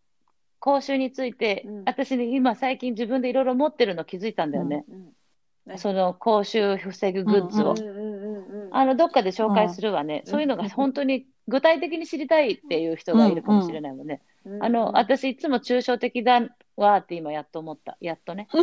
[0.60, 1.84] 講習について、うん。
[1.86, 4.86] 私ね、今最近自分でいろいろ持ってるの気づいたんだよね。
[4.88, 5.14] うん
[5.78, 7.72] その講習防ぐグッズを。
[7.72, 7.99] うんうんうんうんうん
[8.72, 10.24] あの、どっかで紹介するわね。
[10.26, 14.22] そういうのが本当に具体的に知りたいっていう人がいるかもしれないもんね。
[14.46, 16.42] うんあの、私いつも抽象的だ
[16.76, 17.98] わって今やっと思った。
[18.02, 18.48] やっとね。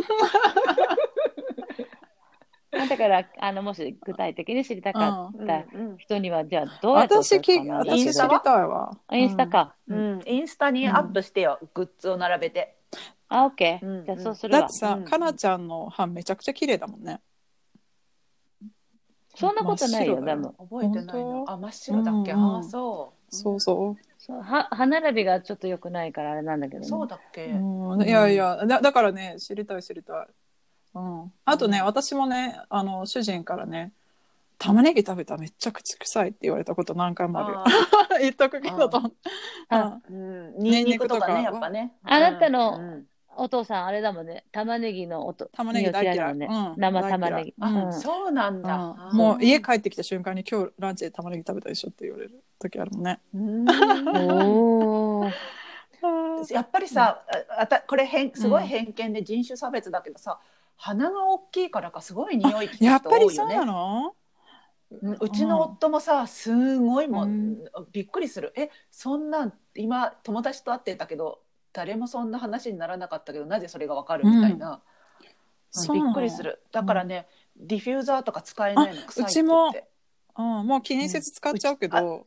[2.71, 8.91] だから、あの、もし具体的に知りたかうんったうん人には、じゃあどうやって私き、私知りたいわ。
[9.11, 9.75] インスタか。
[9.87, 12.75] ううんんインスタにアップしてよ、グッズを並べて
[13.29, 14.05] あ、オッケうんー。
[14.05, 14.73] じゃあそうするわだって。
[14.73, 17.19] さ、うんかなちゃんの歯めちゃくちゃ綺麗だもんね。
[19.39, 20.37] そんなことないよ、真っ白だよ。
[20.37, 20.55] でも。
[20.57, 21.45] 覚えてないの。
[21.47, 22.55] あ真っ白だっけ、うんうん。
[22.55, 23.35] ああそう。
[23.35, 24.07] そうそう。
[24.17, 26.87] そうは歯並びがちょっと良くないからあれなんだけどね。
[26.87, 30.27] そうだっけ、うん、いやいやだだからね知りたい知りたい、
[30.95, 33.93] うん、あとね、うん私もねあの主人からね
[34.57, 37.59] 玉ねぎ食べたらめっちゃ口臭いって言われたこと何回もあるよ。
[37.61, 37.65] あ
[38.19, 40.53] 言っとくけどと、うん。
[40.57, 41.93] ニンニクとかねやっぱね。
[42.03, 43.05] あなたのうん
[43.37, 44.45] お父さん、あれだもんね。
[44.51, 45.45] 玉ねぎの音。
[45.53, 46.47] 玉ねぎ大嫌いだもんね。
[46.49, 46.73] うん。
[46.77, 47.53] 生玉ねぎ。
[47.57, 47.85] 大嫌い。
[47.85, 47.93] うん。
[47.93, 48.75] そうなんだ、
[49.11, 49.17] うん。
[49.17, 53.19] もう家帰ってきた瞬間に今日ランチで玉ねぎ食べたでしょって言われる時あるもんね。
[53.33, 53.69] うん。
[53.69, 55.33] お ー。
[56.53, 57.23] やっぱりさ、
[57.57, 60.39] ああたこれ変すごい偏見で人種差別だけどさ、
[60.75, 64.15] 鼻が大きいからかすごい匂いきやっ人ぱりそう多いよねなの？
[64.91, 67.57] うんうちの夫もさすごいもう、うん。
[67.91, 68.53] びっくりする。
[68.55, 71.41] えそんなん今友達と会ってたけど
[71.77, 74.81] 誰もそんな話にならなかったけどなぜそれがわかるみたいな、
[75.75, 76.63] うなのっくりする。
[76.71, 79.71] だからね、ディフューザーとか使えないの臭いってうちも
[80.39, 82.25] うん、もう気にせず使っちゃうけど、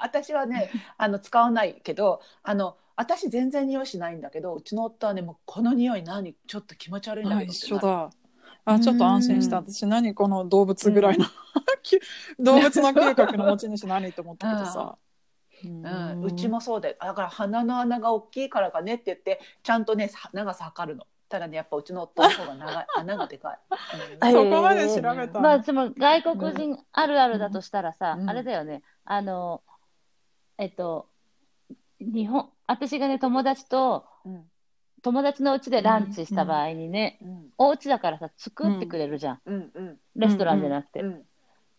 [0.00, 6.36] 私はね あの使わないけどあの私全然匂いしないんだけどうちの夫はねもうこの匂い何？
[6.46, 8.10] ちょっと気持ち悪いんだあけど一緒だ。
[8.66, 9.58] あちょっと安心した。
[9.58, 9.64] うん。
[9.64, 11.24] 私何この動物ぐらいの、
[11.82, 11.98] き
[12.38, 14.98] 動物の嗅覚の持ち主何と思ったけどさ、
[15.64, 21.06] うん、うちもそうでだから鼻の穴が大きいからかねって言ってちゃんとねさ長さ測るの。
[21.28, 22.86] ただねやっぱうちの夫の方が長い。
[22.96, 23.58] 穴がでかい、
[24.22, 24.32] うん。
[24.32, 28.30] そこまで調べたまあ、でも外国人あるあるだとしたらさ、うん。
[28.30, 28.82] あれだよね。
[29.04, 29.62] あの、
[30.56, 31.08] えっと、
[32.00, 34.50] 日本、私がね、友達と、うん。
[35.02, 37.50] 友達の家でランチした場合にね、うん。
[37.58, 39.40] お家だからさ、作ってくれるじゃん。
[39.44, 39.70] うん。
[39.74, 39.98] うん。
[40.16, 41.00] レストランじゃなくて。
[41.02, 41.24] うん。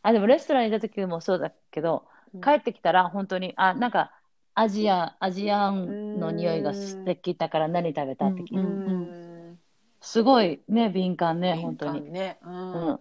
[0.03, 2.05] あ、でもレストランにいた時もそうだけど、
[2.41, 4.11] 帰ってきたら本当に、あ、なんか、
[4.55, 9.13] アジア、アジアンの匂いがしてきたから何食べたって聞いて、ううん。
[9.53, 9.59] ん
[10.01, 12.01] すごいね、敏感ね、本当に。
[12.11, 12.87] ね、うん。
[12.89, 12.99] うん。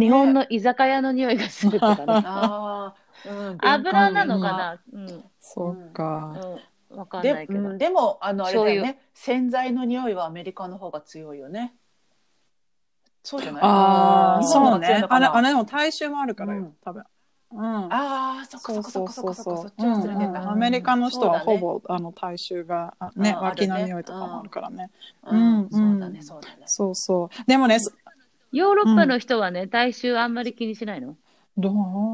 [0.00, 2.20] 日本の居酒屋の匂いがするとかね。
[2.24, 5.24] あー、うん、 油なのかな、うん。
[5.40, 6.40] そうか、
[6.90, 7.76] うん、わかんないけど。
[7.76, 11.74] でもあのあれだよ醤ね洗剤の匂いはアメリカの方が強いよね。
[13.22, 13.64] そうじゃない？
[13.64, 15.06] ああそうね。
[15.08, 16.76] あれあれでも大衆もあるからよ、うん。
[16.82, 17.04] 多分
[17.52, 17.92] うん。
[17.92, 19.56] ああそっかそそうっかそっかそっか。
[19.62, 21.80] そっち忘れてうんうんたアメリカの人はほそうだね。
[21.82, 24.90] ぼ、あの大衆があね脇の匂いとかもあるからね、
[25.24, 25.62] うん。
[25.62, 26.54] うんそうだねそうだね。
[26.66, 27.28] そうそう。
[27.46, 27.90] でもねそ
[28.52, 31.16] ヨーロッパの人はね、体臭あんまり気にしないの？
[31.56, 31.70] ど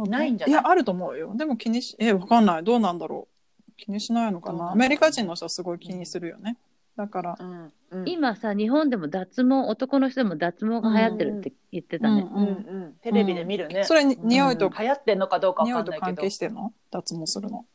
[0.06, 0.08] う？
[0.08, 0.54] ないんじゃない？
[0.54, 1.34] やあると思うよ。
[1.36, 2.64] でも気にしえわかんない。
[2.64, 3.28] どうなんだろ
[3.68, 3.72] う。
[3.76, 4.72] 気にしないのかな。
[4.72, 6.56] アメリカ人の人はすごい気にするよね。
[6.96, 8.08] だからうんうん。
[8.08, 12.22] 今さ、日本でも脱毛、男の人でも脱毛が流行ってるって言ってたね。
[12.22, 12.46] うんう
[12.88, 13.84] んテレビで見るね。
[13.84, 16.22] それに匂いと、流行ってんのかどうかわ匂いと関かんないけど。
[16.22, 16.72] 係してんの？
[16.90, 17.66] 脱毛するの？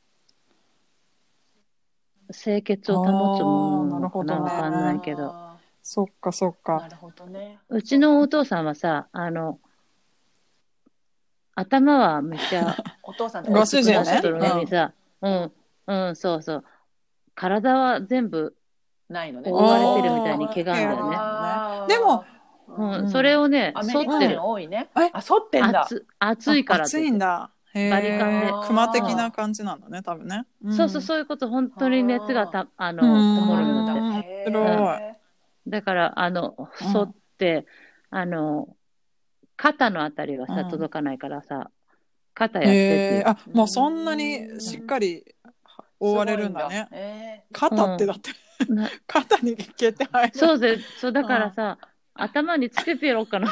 [2.33, 5.31] 清潔を保つものなのかなあーなるほどねわかんないけど。
[5.31, 6.77] あそっかそっか。
[6.77, 7.59] ーなるほどね。
[7.69, 9.59] うちのお父さんはさ、あの、
[11.53, 13.99] 頭はめっちゃ お父さんご主人ね。
[13.99, 15.51] 出してるのにさ、うん、
[15.87, 16.63] うん、そうそう。
[17.35, 18.55] 体は全部、
[19.09, 19.51] ないのね。
[19.51, 22.25] 覆われてるみたいに毛があるんだよねでも、
[22.67, 22.91] うん。
[23.01, 23.09] うん。
[23.09, 24.35] それをね、剃ってる。
[24.35, 24.49] 人。
[24.49, 24.89] 多いね。
[24.97, 25.09] え？
[25.13, 25.81] あ、剃ってんだ。
[25.83, 27.51] 熱熱いから暑いんだ。
[27.73, 28.51] へバリカンで。
[28.53, 30.45] ー熊的な感じなんだね、多分ね。
[30.71, 33.35] そうそう、そういうこと、本当に熱がた、あの、うん。
[33.35, 34.27] こもるうんのって。
[34.27, 35.15] へー面白
[35.67, 37.65] だから、あの、剃って、
[38.09, 38.69] あの、
[39.57, 40.69] 肩のあたりはさ、うん。
[40.69, 41.69] 届かないからさ、
[42.33, 45.23] 肩やってあ、もうそんなにしっかり
[45.99, 46.87] 覆われるんだね。
[46.91, 48.35] え肩ってだって、な
[49.07, 50.37] 肩に毛って入る。
[50.37, 51.77] そうぜ、そう、だからさ、
[52.13, 53.49] 頭につけてやろうかな。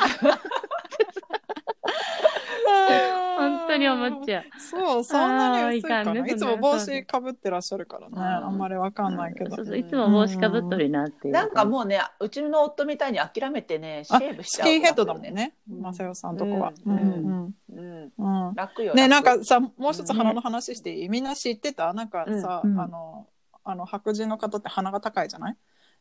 [3.36, 4.44] 本当に思っちゃう。
[4.60, 6.02] そう、そんなに薄いかな。
[6.02, 8.14] いかんねいつも帽子かぶってらっしゃるからね。
[8.16, 9.66] うんあんまりわかんないけどそう。
[9.66, 11.34] そういつも帽子かぶっとるなっていう。
[11.34, 14.68] なんかもうね、うちの夫みたいに諦めてね、シあェーブしちゃう。
[14.68, 15.24] スキンヘッドだもん。
[15.24, 15.56] ね。
[15.70, 16.70] うんマサヨさんとこは。
[16.86, 17.56] ううんんうん。
[17.76, 18.56] うんうん。
[18.56, 18.94] 楽よ。
[18.94, 21.10] ね、なん楽かさ、もう一つ鼻の話していい？
[21.10, 21.92] みんな知ってた？
[21.94, 23.28] なんかさ、うんあの、
[23.64, 25.58] あの、白人の方って鼻が高いじゃない？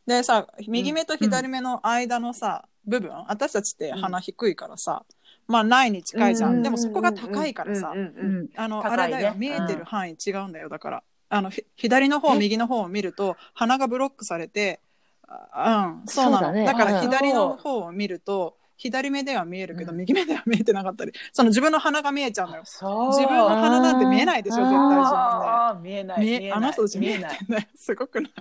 [0.07, 5.05] でさ、右目と左目の間のさ、部分、私たちって鼻低いからさ、
[5.46, 6.62] まあ、ないに近いじゃん。
[6.62, 8.48] でもそこが高いからさうん、うんううんん。
[8.57, 11.03] あの、ねあれだよ、見えてる範囲違うんだよ、だから。
[11.29, 14.81] あの、ひ左の方、右の方を見ると、鼻がブロックされて、
[15.29, 16.46] あうん、そうなの。
[16.48, 22.62] だねだからうん左の方を見ると、左目では見えるけど、うん右目では見えてなかったり、その自分の鼻が見えちゃうのよ。
[22.64, 23.08] そう。
[23.08, 26.26] 自分の鼻なんて見えないでしょ、絶対自分ああ、見えない。
[26.26, 26.26] で。
[26.26, 27.68] 見見えないえあの人たち見えてない。
[27.76, 28.32] すごくない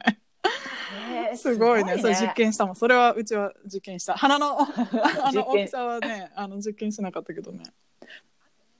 [0.92, 1.98] へーすごいね。
[2.00, 2.76] それ実験したもん。
[2.76, 4.16] それはうちは実験した。
[4.16, 7.64] 鼻の あの実験大きさはね、あの実験しなかったけどね。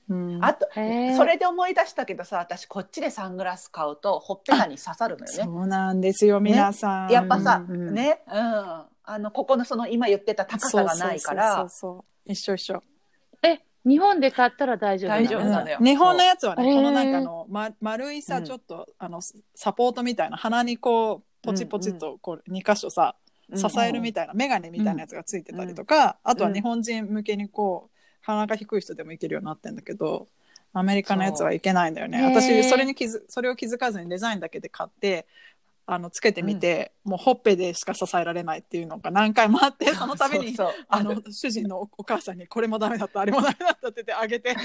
[0.08, 5.44] うん、あと、へーそれで思い出したけどさ、私こっちでサングラス買うとほっぺたに刺さるのよね。
[5.44, 7.10] そうなんですよ、皆さん。
[7.10, 12.32] やっぱさ、うんうんね、うん、あのここのその今言ってた高さがないから、そうそうそうそう。
[12.32, 12.82] 一緒一緒。
[13.42, 15.24] え、日本で買ったら大丈夫なの？
[15.24, 15.78] 大丈夫なのよ。
[15.80, 19.20] 日本のやつはね、このなんかあの、ま、丸いさ、うんちょっとあの
[19.54, 23.16] サポートみたいな鼻にこうポチポチとこう2箇所さ、
[23.50, 23.58] うん。
[23.58, 30.28] 支えるみたいな、メガネみたいなやつがついてたりとか、あとは日本人向けにこう鼻が低い人でもいけるようになってんだけど
[30.72, 32.22] アメリカのやつはいけないんだよね。
[32.22, 35.26] 私それに気づそれを気づかずにデザインだけで買って
[35.84, 40.56] あのつけてみて、もうほっぺでしか支えられないっていうのが何回もあって そのために
[40.88, 44.56] あの主人のおお母さんにこれもダメだったあれもダメだったって言ってあげて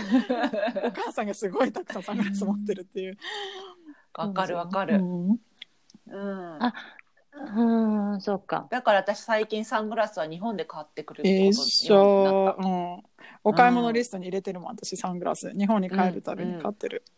[0.86, 3.18] お母さんがすごいたくさんサングラス持ってるっていう。
[4.14, 5.30] わかるわかる、うん。
[5.30, 6.64] うん。
[6.64, 6.74] あ
[7.56, 8.68] うん、そうか。
[8.72, 12.68] だから私最近サングラスは日本で買ってくることに一な緒、った。
[12.68, 12.72] う。
[12.72, 13.04] ん、
[13.44, 15.52] お買い物リストに入れてるもん私サングラス。
[15.52, 17.04] 日本に帰るたびに買ってる。
[17.08, 17.17] うん、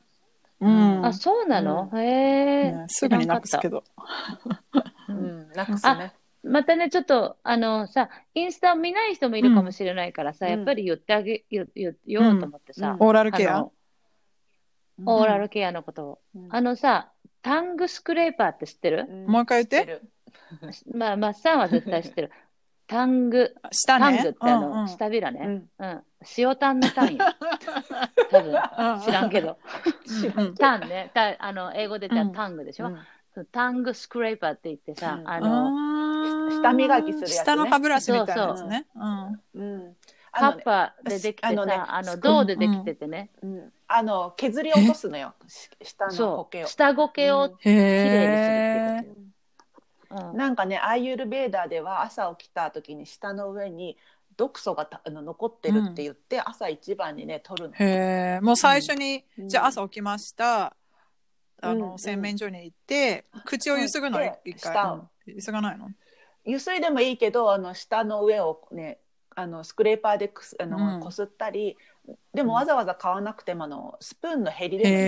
[0.62, 3.84] あ、そうなの、へえ、ねすぐになくすけど。
[5.08, 6.14] うん、なくすね。
[6.44, 10.52] またね、ちょっと、あのさ、インスタを見ない人もいるかもしれないからさ、うん。
[10.52, 13.08] やっぱり言ってあげ、言言言おうと思ってさ、うん。
[13.08, 13.68] オーラルケア？
[15.06, 16.20] オーラルケアのことを。
[16.36, 16.48] うん。
[16.50, 19.26] あのさ、タングスクレーパーって知ってる、うん。
[19.28, 20.02] もう一回言って。
[20.72, 20.96] 知る。
[20.98, 22.32] まあ、マッサンは絶対知ってる。
[22.90, 24.18] タング、下ね。
[24.18, 24.88] タングってあの、うんうん。
[24.88, 25.40] 下びらね。
[25.46, 25.70] うん。
[25.78, 26.04] うん。
[26.38, 27.26] 塩タンのタンよ。
[28.32, 29.60] 多分、知らんけど。
[30.36, 30.56] うんうん。
[30.58, 31.12] タンね。
[31.14, 32.32] たあの、英語で言ったうん。
[32.34, 35.30] らタングでしょ、うタングスクレーパーって言ってさ、うん。
[35.30, 37.36] あの、下磨きするやつね。
[37.36, 38.88] 下の歯ブラシみたいなやつね。
[39.54, 39.96] うん。
[40.32, 41.62] カッあのねパでできてさ、あの,、
[41.96, 43.30] あのね銅でできててね。
[43.44, 43.74] うん。
[43.88, 45.36] あの削り落とすのよ。
[45.48, 46.46] し下のそう。
[46.46, 46.68] 苔を。
[46.68, 47.52] 下苔を、うん。
[47.72, 49.29] へえ
[50.10, 50.38] うん。
[50.38, 53.98] なんかねアーユルベーダーでは朝起きた時に下の上に
[54.38, 57.76] 毒素がたあの残ってるって言って、朝一番にね取るの。
[57.76, 59.50] へえもう最初に、うん。
[59.50, 60.76] じゃあ朝起きました。
[61.62, 64.92] あの、うん洗面所に行って口をゆすぐの一回。
[64.92, 65.10] を。
[65.26, 65.90] ゆすがないの？
[66.46, 69.00] ゆすいでもいいけどあの下の上をね
[69.36, 71.02] あのスクレーパーでくすあの、うん。
[71.02, 71.76] こすったり
[72.34, 75.06] でもわざわざ買わなくてもあのスプーンのヘリでもいいのね、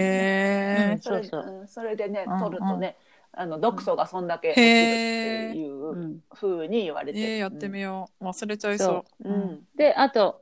[0.95, 1.59] へそれそうそう。
[1.61, 2.39] うんそれでねうん。
[2.39, 2.97] 取るとね、
[3.33, 7.19] あの毒素がそんだけ落ちるっていううん風に言われて。
[7.19, 8.25] る、えー、やってみよう。
[8.25, 9.29] 忘れちゃいそう。
[9.29, 9.31] う。
[9.31, 9.67] ん、うん。
[9.75, 10.41] で、あと、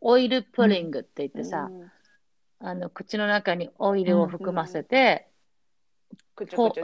[0.00, 1.92] オイルプリングって言ってさ、うん。
[2.60, 5.28] あの、口の中にオイルを含ませて、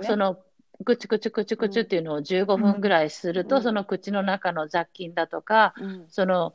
[0.03, 0.39] その、
[0.85, 3.63] ぐちゅぐちゅぐちゅぐちゅっていうのを15分ぐらいすると、うん。
[3.63, 6.07] その口の中の雑菌だとか、うん。
[6.09, 6.53] その、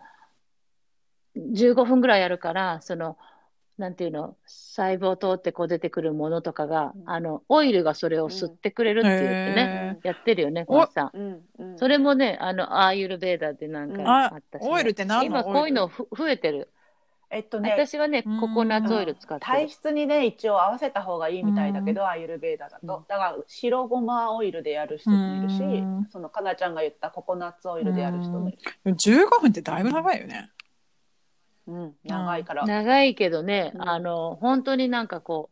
[1.36, 3.18] 15分ぐらいやるから、その、
[3.78, 7.10] なんていうの、細胞通ってこう出てくるものとかが、うん。
[7.10, 11.12] あの、オイルがそれを吸ってくれるって言ってね、へやってるよね、お小松さん。
[11.14, 11.78] うんうん。
[11.80, 14.08] それもね、あの、アーユルベーダでなんかうん。
[14.08, 16.70] あったしね、オイルって何の今こういうのふ増えてる。
[17.32, 18.40] えっとね私はね、うん。
[18.40, 19.70] ココナッツオイル使って体る。
[19.70, 23.04] 質にね一応合わせた方がいいみたいだけど、アーユルベーダだと、うん。
[23.08, 26.08] だから白ごまオイルでやる人もいるし、うん。
[26.12, 30.52] そのかなちゃんが言ったココナッツオイルでやる人もいる、15分ってだいぶ長いよね。
[31.68, 31.96] うん。
[32.04, 33.90] 長いから、長いけどね、うん。
[33.90, 35.50] あの、本当になんかこ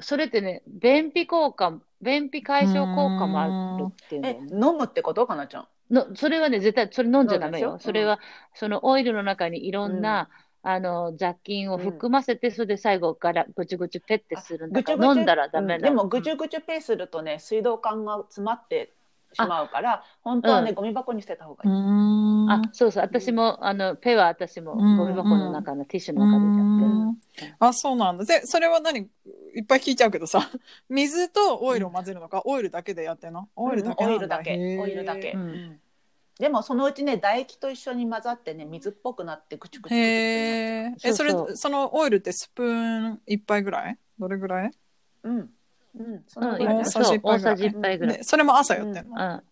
[0.00, 3.50] う、それってね、便秘効果、便秘解消効果もある
[3.92, 4.50] っていうんだえよね。
[4.52, 5.68] 飲むってことかなちゃん？
[5.90, 7.78] のそれはね、絶対、それ飲んじゃダメよ。
[7.78, 8.18] それは、
[8.54, 10.28] そのオイルの中にいろんな、
[10.62, 15.76] あの、雑菌を含ませて、それで最後からぐちゅぐちゅペッてするんだから、飲んだらダメなの。
[15.76, 15.82] うん。
[15.82, 18.94] でもぐちゅぐちゅペーするとね水道管が詰まって
[19.34, 20.74] しまうから本当はね、うん。
[20.76, 22.50] ゴミ箱に捨てた方がいい、ん。
[22.50, 27.54] あ、そうそう、私も、あの、ペは私も、うんゴミ箱の中のティッシュの中でやってる。
[27.58, 28.24] あ、そうなんだ。
[28.24, 29.08] で、それは何？
[29.56, 30.40] いっぱい聞いちゃうけどさ、
[30.88, 33.48] 水とオイルを混ぜるのか、オイルだけでやってんの？
[33.56, 34.78] オイルだけオイルだけ。
[34.80, 35.38] オイルだけ、
[36.38, 40.92] でもそのうちね唾液と一緒に混ざってね水っぽくなってぐちゅぐちえ。
[41.04, 43.98] え、それそうそう、そのオイルってスプーン一杯ぐらい？
[44.18, 44.70] どれぐらい？
[45.22, 45.50] うん
[45.98, 47.54] うんそうん、のぐらいだよ大さじ一杯ぐらい。
[47.54, 48.16] そう大さじ一杯ぐらい。
[48.18, 49.42] でそれも朝やってんの、うん。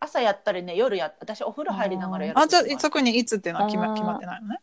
[0.00, 4.60] 朝やったりね夜や私お風呂入りながらやるあ、じゃ特にいつっていうのは決ま決まってないのね？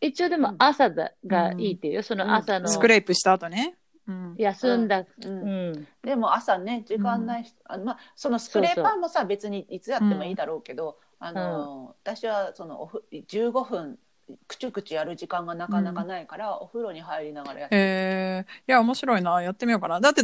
[0.00, 2.68] 一応でも朝だがいいっていうよ、その朝の。
[2.68, 3.74] スクレープした後ね。
[4.06, 4.34] うん。
[4.38, 5.72] 休んだ、ううん。
[5.72, 13.98] ん、でも朝ね時間ないし、あまあそのスクレーパーもさ別にいつやってもいいだろうけど、あの私はそのおふ15分
[14.46, 19.42] くちゅくちゅやる時間がなかなかないから、お風呂に入りながらやって、えー、いや、面白いな。
[19.42, 20.00] やってみようかな。
[20.00, 20.22] だって、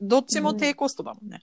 [0.00, 1.42] どっちも低コストだもんね。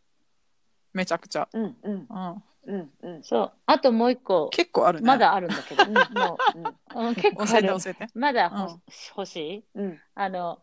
[0.93, 1.47] めちゃくちゃ。
[1.51, 2.07] うんうん。
[2.09, 2.43] うん。
[2.65, 3.23] うんうん。
[3.23, 3.51] そう。
[3.65, 5.07] あともう一個、結構あるね。
[5.07, 7.81] まだあるんだけど、 もうんう、うん、結構教えてある。
[7.81, 8.07] 教えて。
[8.13, 8.81] まだほ、うん。
[9.17, 9.63] 欲しい？
[9.75, 9.99] うん。
[10.15, 10.59] あの、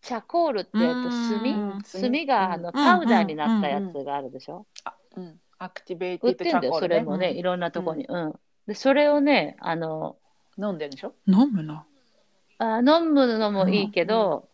[0.00, 1.82] チャコールって、えっと、うん。
[1.82, 1.82] 炭？
[1.82, 4.66] 炭炭が、あの、うんパウダーになったやつがあるでしょ？
[4.84, 5.40] あうん。
[5.58, 6.44] アクティベーテ売ィッドってん。
[6.44, 7.60] だよ、チャコールねそれもね、いろん。
[7.60, 8.04] なとこに。
[8.06, 8.34] うん。
[8.66, 10.16] で、それをね、あの、
[10.58, 11.14] 飲んでるでしょ？
[11.26, 11.84] 飲むな。
[12.58, 14.48] あ飲むのもいいけど、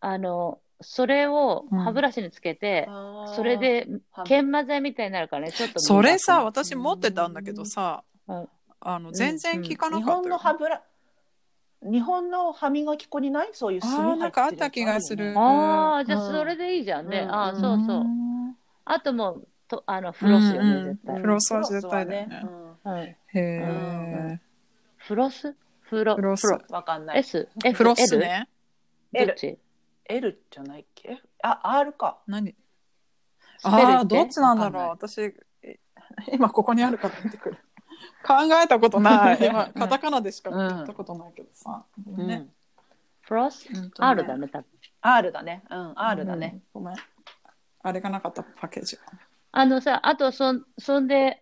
[0.00, 2.88] あの、それを歯ブラシにつけて、
[3.36, 8.48] それでは研磨剤みたいになるからね、ちょっとそれさ、磨私持ってたんだけどさ、うん。
[8.80, 10.32] あの、全然効かな日本かったよ。
[10.32, 10.82] の歯ブラ
[11.84, 13.50] 日本の歯磨き粉にない？
[13.52, 15.34] そういうあ炭ーなんかあった気がする。
[15.36, 17.20] ああ、じゃうんあそれでいいじゃんね。
[17.20, 17.30] うん。
[17.30, 18.04] ああ、うんそうそう。
[18.04, 18.56] ん。
[18.84, 20.84] あともう、とあの、フロスよね、うんうん。
[20.84, 21.20] 絶対。
[21.20, 22.40] フロスは絶対だよね
[22.84, 24.40] うんうんへえ。
[24.96, 25.54] フロス？
[25.82, 27.18] フロフロスフロわかんない。
[27.18, 27.48] S?
[27.64, 27.76] F?
[27.76, 28.48] フロスね。
[29.12, 29.26] L?
[29.26, 29.58] どっち
[30.06, 31.20] ？L じゃないっけ？
[31.42, 32.18] あ、R か。
[32.26, 32.54] 何？
[33.64, 34.82] ああ、どっちなんだろう。
[34.84, 35.20] わ私、
[35.62, 35.78] え
[36.32, 37.58] 今ここにあるから見てくる。
[38.26, 39.38] 考えたことない。
[39.46, 41.84] 今、カタカナでしか言ったことないけどさ。
[42.06, 42.48] うんね。
[43.20, 43.68] フロス
[43.98, 44.66] ?R だね、多分。
[45.00, 45.62] R だね。
[45.70, 46.60] うん、R だね。
[46.72, 46.96] ごめん。
[47.82, 48.98] あれがなかったパッケージ。
[49.52, 51.41] あのさ、あとそん、そんで、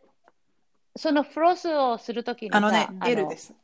[0.96, 3.54] そのフロスをするときにさ、あのね、あ L です。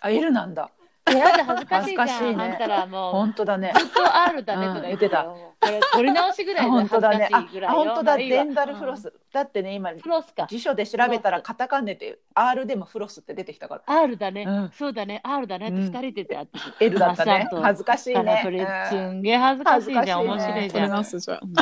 [0.00, 0.70] あ、L なんだ。
[1.08, 2.06] いやだ、恥ずかしいじゃん。
[2.06, 3.72] 恥ずかしいねあんたらもう、本当だね。
[3.76, 5.55] ずっと R だねとか言ってたよ。
[5.60, 7.28] これ、取り直しぐらいで恥ずか本当だね。
[7.32, 8.02] あしいぐ、らい本当だ。
[8.02, 9.12] まあいいわデンタルフロス。
[9.32, 10.46] だってね、今、フロスか。
[10.48, 13.82] 辞書で調べたらカタカナで R でもフロスって出てきたから。
[13.86, 16.58] R だね、うんそうだね、R だね二人でてあって。
[16.80, 18.14] L だったね恥ずかしいね。
[18.16, 20.20] カラフルすうんんげえ恥ずかしいじゃん。
[20.20, 20.90] 面白いじ取りゃん。
[20.92, 21.52] 直すじゃん。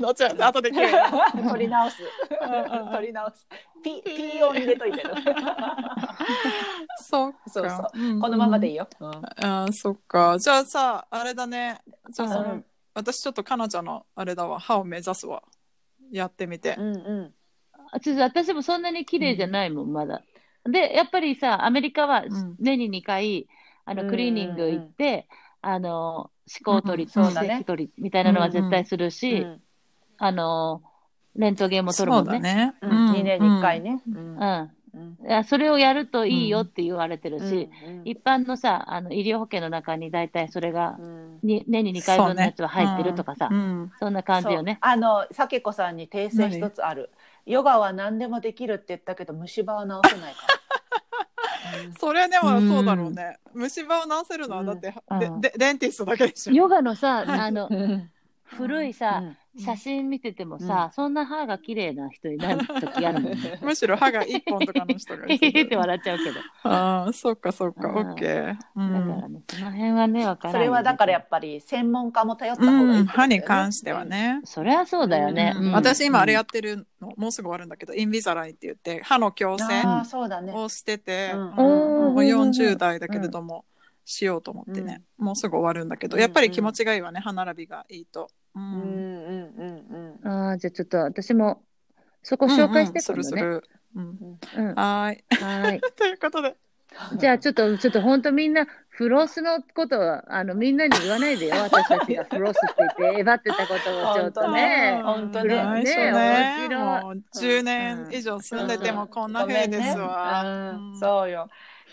[0.00, 0.70] どっちだ後で。
[0.70, 0.86] 取
[1.58, 2.02] り直す。
[2.02, 3.46] うん取り直す。
[3.82, 5.10] ピ、ピ音入れといてる。
[7.00, 7.38] そっか。
[7.48, 8.88] そうそううんこのままでいいよ。
[9.00, 10.38] うんあーそっか。
[10.38, 11.80] じゃあさ、あれだね。
[12.10, 15.42] じゃあその、うん私ちょっと彼女のあれだわ、歯を目指すわ。
[16.10, 16.76] やってみて。
[16.78, 17.34] うんうん。
[17.92, 20.22] あちょっと私もそんなに綺麗じゃないもん、まだ。
[20.64, 23.46] で、やっぱりさ、アメリカはん年に2回、
[23.84, 25.28] あの、クリーニング行って、
[25.60, 29.62] あの、歯垢取り、うんそうだね歯石取りみたいなのは絶対するし、うん
[30.16, 30.82] あの、
[31.34, 32.50] レントゲンも取そうるもんね。
[32.50, 32.74] だね。
[32.80, 33.96] うん2年に1回ね。
[33.96, 34.02] ね。
[34.06, 34.70] うんうん。
[34.94, 35.26] うん。
[35.26, 41.38] いやそれをやるといいよって言われてるし、うん一般のさ、あの、医療保険の中に大体それが、うん。
[41.42, 44.10] に年に2回分のやつは入ってるとかさ、そ,、うんうん。
[44.10, 44.78] んな感じよね。
[44.80, 47.10] あの、さけこさんに訂正一つある。
[47.46, 50.54] ヨガは何でもできるって言ったけど、虫歯は治せないから。
[51.98, 53.38] それでもそうだろうね。
[53.52, 55.40] 虫歯を治せるのはだって、うん。
[55.40, 56.52] ででデンティストだけでしょ。
[56.52, 58.10] ヨガのさ、あの、うん。
[58.44, 63.58] 古いさ、うん写真見ててもさ、そんな歯が綺麗な人いない時あるもんね。
[63.62, 66.40] むしろ歯が一本とかの人がいへへへって笑っちゃうけど。
[66.64, 68.50] ああ、そっかそっか、うんオッケー。
[68.50, 70.62] うだかんらね、その辺はね、わからない。
[70.62, 74.40] それはだからやっぱり専門家も頼った方がいいね、歯に関してはね。
[74.44, 75.52] そりゃそうだよね。
[75.56, 80.52] うんうん私今あれやってるの、もうすぐ終わるんだけど、インビザライって言って、歯の矯正ああ、そうだね。
[80.52, 81.54] をしてて、うんうん
[82.14, 83.64] もう40代だけれども、
[84.04, 88.28] しようと思ってね、もうすぐ終わるんだけど、うんやっぱり気持ちがいいわね、歯並びがいいと。
[88.54, 90.28] ううんんうんうんうん。
[90.28, 91.62] ああ、じゃあちょっと私も、
[92.22, 93.42] そこ紹介してうんうんす今度ね。
[93.42, 93.64] るする。
[93.96, 94.74] うん、うん。
[94.74, 95.24] はーい。
[95.42, 95.80] はい。
[95.96, 96.56] ということで。
[97.16, 101.56] じゃあちょっと、ちょっと本当みんな、フロスのことは、あの、みんなに言わないでよ。
[101.62, 105.00] 私たちがフロスって言って、えばってたことをちょっとね。
[105.04, 110.42] 本当ねねね面白いもう10年以上住んでてもこんな風ですわ。
[110.44, 111.50] うんうんそうよ。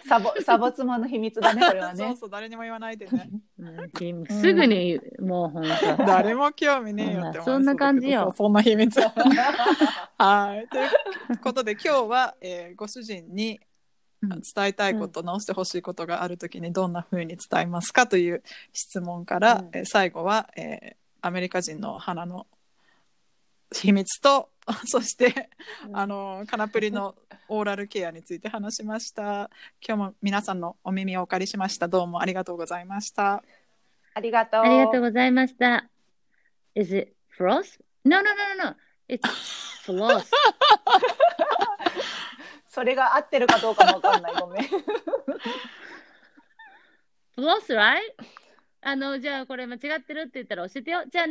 [0.08, 2.06] サボサボ妻の秘密だね これはね。
[2.08, 3.30] そうそう、誰にも言わないでね。
[3.60, 5.64] うんすぐに、もう本
[5.97, 6.04] 当。
[6.06, 8.99] 誰も興味ねえよって思いそんな感じよそうそんな秘密。
[10.18, 10.68] はい。
[10.70, 10.86] とい
[11.36, 13.60] うことで今日は、えーご主人に
[14.24, 22.47] うん伝えたいこと、直してほしいことがあるときにどんな風に伝えますかという質問から、うんえー最後は、えーアメリカ人の花の
[23.74, 24.52] 秘密と
[24.86, 25.50] そして、
[25.94, 27.16] あのカナプリの
[27.48, 29.50] オーラルケアについて話しました。
[29.86, 31.88] 今日も皆さんのお耳をお借りしました。
[31.88, 33.44] どうもありがとうございました。
[34.14, 34.62] ありがとう。
[34.62, 35.90] ありがとうございました。
[36.76, 37.80] Is it floss?
[38.06, 38.76] No, no, no, no, no.
[39.10, 39.22] It's
[39.84, 40.32] floss.
[42.70, 44.36] それが合ってるかどうかもわかんない。
[44.36, 44.64] ごめん。
[47.36, 48.00] floss, right?
[48.82, 51.04] あの、じゃあこれ間違ってるって言ったら教えてよ。
[51.12, 51.30] じゃあね。